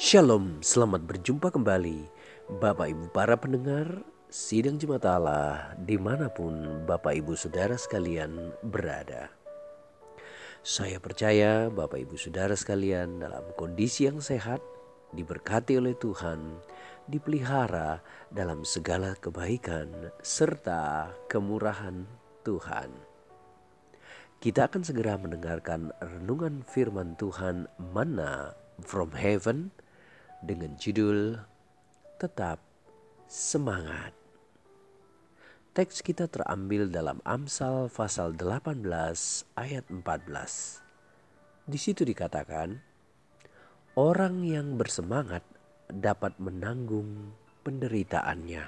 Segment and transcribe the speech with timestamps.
[0.00, 2.08] Shalom, selamat berjumpa kembali
[2.56, 4.00] Bapak Ibu para pendengar
[4.32, 6.56] Sidang Jemaat Allah di mana pun
[6.88, 9.28] Bapak Ibu Saudara sekalian berada.
[10.64, 14.64] Saya percaya Bapak Ibu Saudara sekalian dalam kondisi yang sehat,
[15.12, 16.64] diberkati oleh Tuhan,
[17.04, 18.00] dipelihara
[18.32, 22.08] dalam segala kebaikan serta kemurahan
[22.40, 22.88] Tuhan.
[24.40, 29.76] Kita akan segera mendengarkan renungan firman Tuhan Mana from Heaven
[30.40, 31.36] dengan judul
[32.16, 32.60] Tetap
[33.28, 34.16] Semangat.
[35.70, 38.82] Teks kita terambil dalam Amsal pasal 18
[39.54, 41.70] ayat 14.
[41.70, 42.74] Di situ dikatakan,
[43.94, 45.46] orang yang bersemangat
[45.86, 47.30] dapat menanggung
[47.62, 48.66] penderitaannya.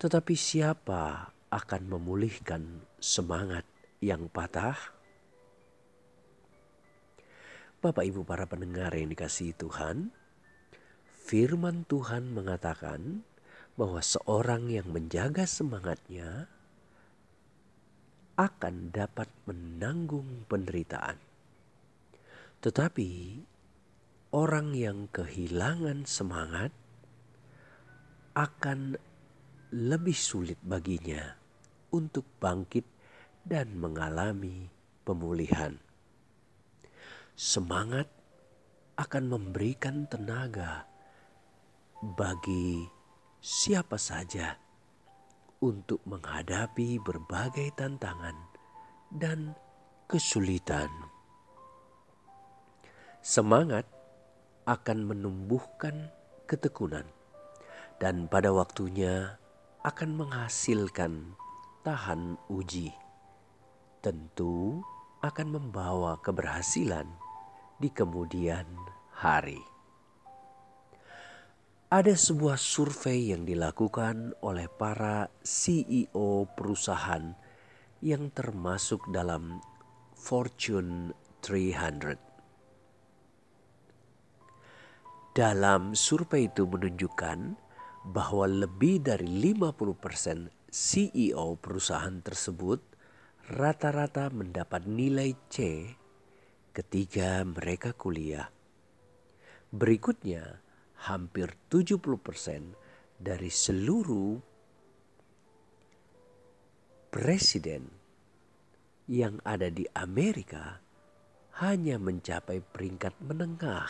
[0.00, 3.62] Tetapi siapa akan memulihkan semangat
[4.02, 4.74] yang patah?
[7.78, 10.23] Bapak Ibu para pendengar yang dikasihi Tuhan,
[11.24, 13.24] firman Tuhan mengatakan
[13.80, 16.52] bahwa seorang yang menjaga semangatnya
[18.36, 21.16] akan dapat menanggung penderitaan.
[22.60, 23.40] Tetapi
[24.36, 26.70] orang yang kehilangan semangat
[28.36, 29.00] akan
[29.72, 31.40] lebih sulit baginya
[31.88, 32.84] untuk bangkit
[33.48, 34.68] dan mengalami
[35.08, 35.80] pemulihan.
[37.32, 38.12] Semangat
[38.94, 40.93] akan memberikan tenaga
[42.12, 42.84] bagi
[43.40, 44.52] siapa saja
[45.64, 48.36] untuk menghadapi berbagai tantangan
[49.08, 49.56] dan
[50.04, 50.92] kesulitan.
[53.24, 53.88] Semangat
[54.68, 56.12] akan menumbuhkan
[56.44, 57.08] ketekunan
[57.96, 59.40] dan pada waktunya
[59.80, 61.32] akan menghasilkan
[61.80, 62.92] tahan uji.
[64.04, 64.84] Tentu
[65.24, 67.08] akan membawa keberhasilan
[67.80, 68.68] di kemudian
[69.08, 69.73] hari.
[71.94, 77.38] Ada sebuah survei yang dilakukan oleh para CEO perusahaan
[78.02, 79.62] yang termasuk dalam
[80.18, 82.18] Fortune 300.
[85.38, 87.38] Dalam survei itu menunjukkan
[88.10, 92.82] bahwa lebih dari 50% CEO perusahaan tersebut
[93.54, 95.86] rata-rata mendapat nilai C
[96.74, 98.50] ketika mereka kuliah.
[99.70, 100.63] Berikutnya,
[101.04, 104.40] hampir 70% dari seluruh
[107.12, 107.84] presiden
[109.06, 110.80] yang ada di Amerika
[111.62, 113.86] hanya mencapai peringkat menengah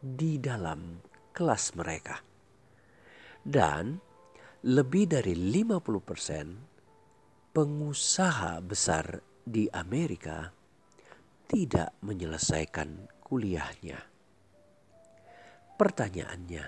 [0.00, 1.04] di dalam
[1.36, 2.24] kelas mereka.
[3.40, 4.00] Dan
[4.64, 10.52] lebih dari 50% pengusaha besar di Amerika
[11.48, 14.09] tidak menyelesaikan kuliahnya.
[15.80, 16.66] Pertanyaannya,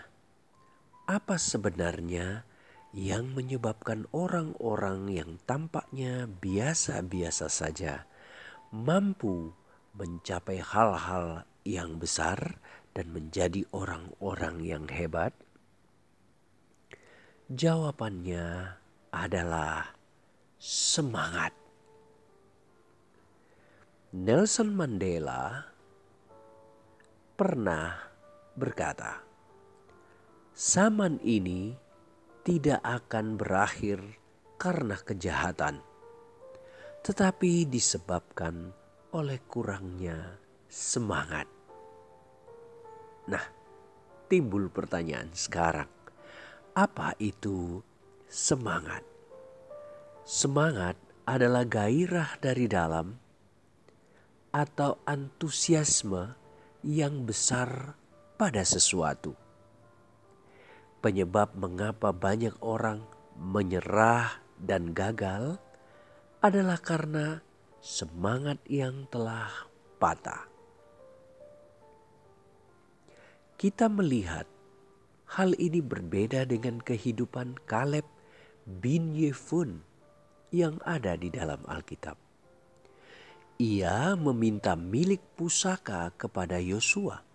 [1.04, 2.48] apa sebenarnya
[2.96, 8.08] yang menyebabkan orang-orang yang tampaknya biasa-biasa saja
[8.72, 9.52] mampu
[9.92, 12.56] mencapai hal-hal yang besar
[12.96, 15.36] dan menjadi orang-orang yang hebat?
[17.52, 18.80] Jawabannya
[19.12, 19.92] adalah
[20.56, 21.52] semangat.
[24.16, 25.68] Nelson Mandela
[27.36, 28.11] pernah
[28.58, 29.24] berkata,
[30.52, 31.72] "Zaman ini
[32.44, 34.02] tidak akan berakhir
[34.60, 35.80] karena kejahatan,
[37.00, 38.72] tetapi disebabkan
[39.16, 40.36] oleh kurangnya
[40.68, 41.48] semangat."
[43.28, 43.44] Nah,
[44.26, 45.88] timbul pertanyaan sekarang,
[46.74, 47.80] apa itu
[48.26, 49.04] semangat?
[50.22, 50.96] Semangat
[51.26, 53.14] adalah gairah dari dalam
[54.52, 56.34] atau antusiasme
[56.84, 58.01] yang besar
[58.42, 59.38] pada sesuatu.
[60.98, 63.06] Penyebab mengapa banyak orang
[63.38, 65.62] menyerah dan gagal
[66.42, 67.38] adalah karena
[67.78, 69.46] semangat yang telah
[70.02, 70.50] patah.
[73.54, 74.50] Kita melihat
[75.38, 78.10] hal ini berbeda dengan kehidupan Kaleb
[78.66, 79.86] bin Yefun
[80.50, 82.18] yang ada di dalam Alkitab.
[83.62, 87.30] Ia meminta milik pusaka kepada Yosua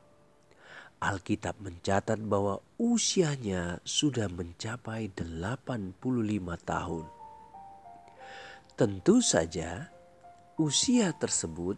[0.97, 5.93] Alkitab mencatat bahwa usianya sudah mencapai 85
[6.65, 7.05] tahun.
[8.73, 9.93] Tentu saja
[10.57, 11.77] usia tersebut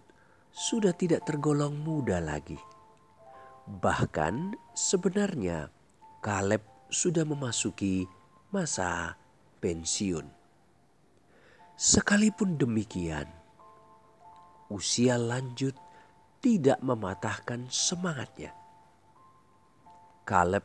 [0.56, 2.60] sudah tidak tergolong muda lagi.
[3.68, 5.68] Bahkan sebenarnya
[6.24, 8.08] Kaleb sudah memasuki
[8.56, 9.20] masa
[9.60, 10.28] pensiun.
[11.80, 13.28] Sekalipun demikian,
[14.68, 15.76] usia lanjut
[16.44, 18.59] tidak mematahkan semangatnya.
[20.30, 20.62] Kaleb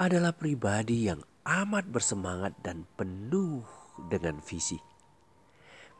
[0.00, 3.60] adalah pribadi yang amat bersemangat dan penuh
[4.08, 4.80] dengan visi.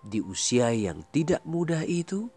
[0.01, 2.33] Di usia yang tidak mudah itu,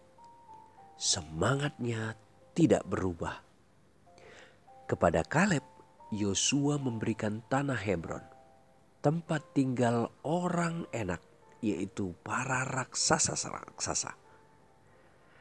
[1.00, 2.20] semangatnya
[2.52, 3.40] tidak berubah.
[4.84, 5.64] Kepada Kaleb,
[6.12, 8.28] Yosua memberikan tanah Hebron,
[9.00, 11.24] tempat tinggal orang enak,
[11.64, 14.20] yaitu para raksasa-raksasa.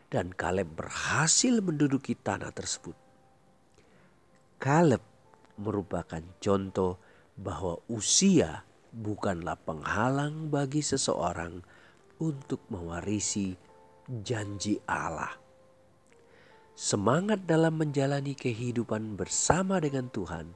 [0.07, 2.95] Dan Kaleb berhasil menduduki tanah tersebut.
[4.57, 5.16] Kaleb
[5.57, 6.97] merupakan contoh
[7.37, 11.61] bahwa usia bukanlah penghalang bagi seseorang
[12.17, 13.53] untuk mewarisi
[14.09, 15.37] janji Allah.
[16.77, 20.53] Semangat dalam menjalani kehidupan bersama dengan Tuhan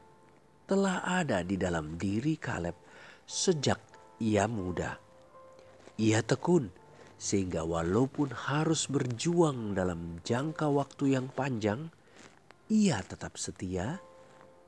[0.69, 2.77] telah ada di dalam diri Kaleb
[3.25, 3.81] sejak
[4.21, 5.01] ia muda.
[5.97, 6.69] Ia tekun
[7.21, 11.93] sehingga walaupun harus berjuang dalam jangka waktu yang panjang,
[12.69, 14.01] ia tetap setia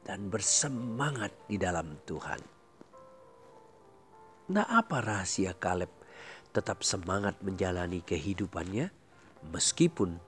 [0.04, 2.40] dan bersemangat di dalam Tuhan.
[4.52, 5.90] Nah, apa rahasia Kaleb
[6.52, 8.92] tetap semangat menjalani kehidupannya
[9.48, 10.20] meskipun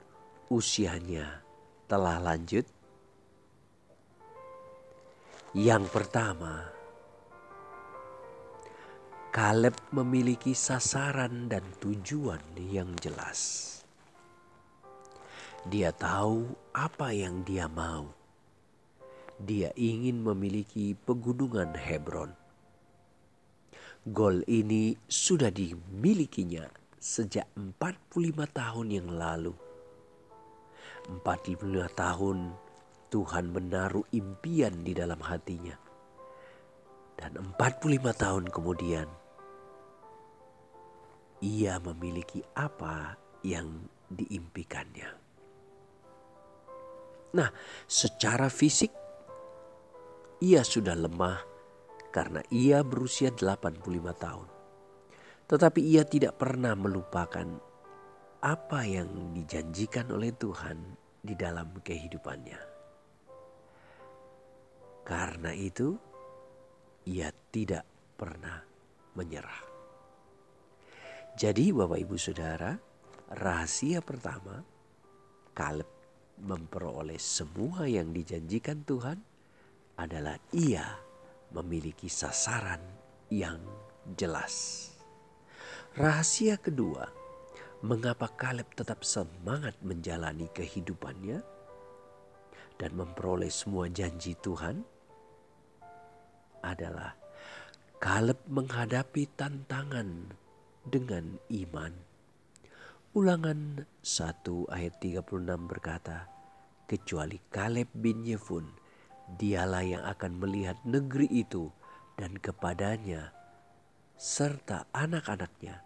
[0.48, 1.44] usianya
[1.92, 2.64] telah lanjut?
[5.56, 6.72] Yang pertama,
[9.36, 13.72] Kaleb memiliki sasaran dan tujuan yang jelas.
[15.68, 18.25] Dia tahu apa yang dia mau
[19.42, 22.32] dia ingin memiliki pegunungan Hebron.
[24.06, 26.70] Gol ini sudah dimilikinya
[27.02, 29.54] sejak 45 tahun yang lalu.
[31.10, 32.38] 45 tahun
[33.10, 35.78] Tuhan menaruh impian di dalam hatinya.
[37.16, 39.08] Dan 45 tahun kemudian
[41.42, 43.16] ia memiliki apa
[43.46, 45.10] yang diimpikannya.
[47.36, 47.50] Nah,
[47.86, 49.05] secara fisik
[50.44, 51.40] ia sudah lemah
[52.12, 53.80] karena ia berusia 85
[54.16, 54.48] tahun.
[55.46, 57.46] Tetapi ia tidak pernah melupakan
[58.42, 60.78] apa yang dijanjikan oleh Tuhan
[61.22, 62.62] di dalam kehidupannya.
[65.06, 65.94] Karena itu,
[67.06, 67.86] ia tidak
[68.18, 68.58] pernah
[69.14, 69.62] menyerah.
[71.38, 72.74] Jadi, Bapak Ibu Saudara,
[73.38, 74.66] rahasia pertama,
[75.54, 75.90] Kaleb
[76.42, 79.35] memperoleh semua yang dijanjikan Tuhan
[79.96, 80.86] adalah ia
[81.56, 82.82] memiliki sasaran
[83.32, 83.60] yang
[84.20, 84.90] jelas.
[85.96, 87.08] Rahasia kedua,
[87.80, 91.40] mengapa Kaleb tetap semangat menjalani kehidupannya
[92.76, 94.84] dan memperoleh semua janji Tuhan
[96.60, 97.16] adalah
[98.04, 100.36] Kaleb menghadapi tantangan
[100.84, 101.94] dengan iman.
[103.16, 106.28] Ulangan 1 ayat 36 berkata,
[106.86, 108.85] kecuali Kaleb bin Yefun
[109.26, 111.74] dialah yang akan melihat negeri itu
[112.16, 113.34] dan kepadanya
[114.16, 115.84] serta anak-anaknya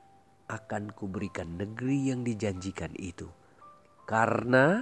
[0.49, 3.29] akan kuberikan negeri yang dijanjikan itu.
[4.05, 4.81] Karena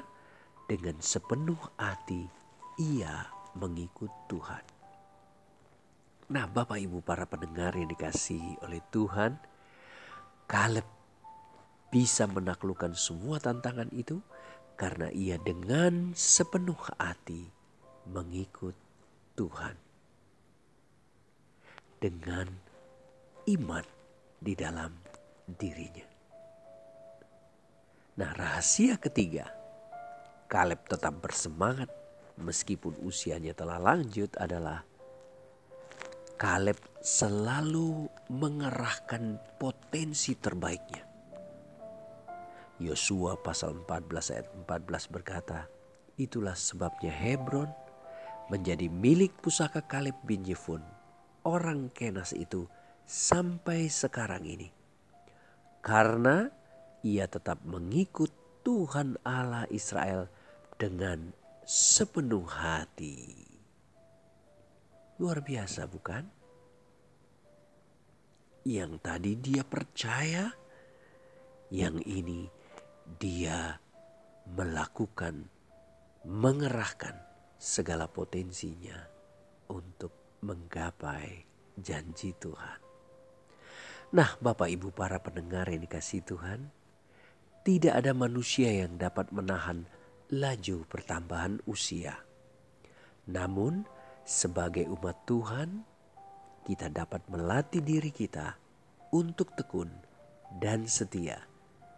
[0.67, 2.27] dengan sepenuh hati
[2.79, 4.63] ia mengikut Tuhan.
[6.27, 9.39] Nah Bapak Ibu para pendengar yang dikasihi oleh Tuhan,
[10.47, 10.87] Kaleb
[11.87, 14.19] bisa menaklukkan semua tantangan itu
[14.75, 17.56] karena ia dengan sepenuh hati
[18.11, 18.75] mengikut
[19.37, 19.75] Tuhan
[21.97, 22.47] dengan
[23.47, 23.85] iman
[24.37, 24.91] di dalam
[25.47, 26.05] dirinya.
[28.17, 29.45] Nah, rahasia ketiga,
[30.49, 31.89] Kaleb tetap bersemangat
[32.37, 34.81] meskipun usianya telah lanjut adalah
[36.37, 41.01] Kaleb selalu mengerahkan potensi terbaiknya.
[42.77, 45.65] Yosua pasal 14 ayat 14 berkata,
[46.17, 47.69] Itulah sebabnya Hebron
[48.47, 50.83] menjadi milik pusaka Kaleb bin Jefun,
[51.43, 52.67] orang Kenas itu
[53.03, 54.71] sampai sekarang ini.
[55.83, 56.47] Karena
[57.03, 58.31] ia tetap mengikut
[58.63, 60.27] Tuhan Allah Israel
[60.75, 61.31] dengan
[61.63, 63.47] sepenuh hati.
[65.19, 66.23] Luar biasa bukan?
[68.67, 70.51] Yang tadi dia percaya,
[71.71, 72.51] yang ini
[73.15, 73.79] dia
[74.51, 75.47] melakukan,
[76.27, 77.26] mengerahkan
[77.57, 78.97] segala potensinya
[79.73, 81.43] untuk menggapai
[81.77, 82.79] janji Tuhan.
[84.13, 86.71] Nah, Bapak Ibu para pendengar yang dikasih Tuhan,
[87.67, 89.83] tidak ada manusia yang dapat menahan
[90.31, 92.15] laju pertambahan usia.
[93.27, 93.83] Namun,
[94.23, 95.83] sebagai umat Tuhan,
[96.63, 98.55] kita dapat melatih diri kita
[99.11, 99.91] untuk tekun
[100.63, 101.43] dan setia,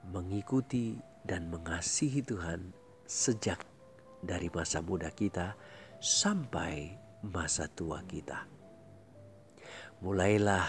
[0.10, 2.74] mengikuti dan mengasihi Tuhan
[3.06, 3.62] sejak
[4.20, 5.56] dari masa muda kita
[6.00, 8.48] sampai masa tua kita.
[10.00, 10.68] Mulailah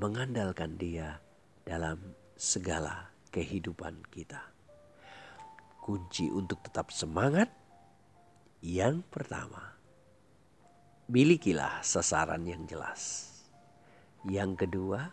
[0.00, 1.20] mengandalkan Dia
[1.64, 2.00] dalam
[2.36, 4.40] segala kehidupan kita.
[5.80, 7.52] Kunci untuk tetap semangat
[8.60, 9.76] yang pertama,
[11.08, 13.32] milikilah sasaran yang jelas.
[14.28, 15.08] Yang kedua,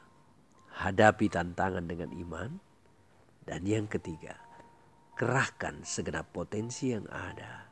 [0.75, 2.51] hadapi tantangan dengan iman.
[3.47, 4.35] Dan yang ketiga,
[5.15, 7.67] kerahkan segenap potensi yang ada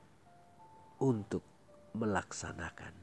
[1.01, 1.43] untuk
[1.95, 2.93] melaksanakan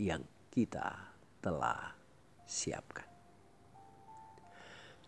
[0.00, 1.96] yang kita telah
[2.44, 3.08] siapkan.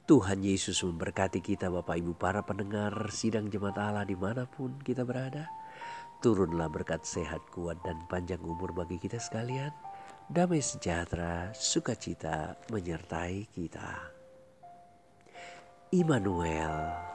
[0.09, 5.05] Tuhan Yesus memberkati kita Bapak Ibu para pendengar sidang jemaat Allah di mana pun kita
[5.05, 5.45] berada.
[6.25, 9.71] Turunlah berkat sehat kuat dan panjang umur bagi kita sekalian.
[10.33, 14.17] Damai sejahtera, sukacita menyertai kita.
[15.93, 17.08] Immanuel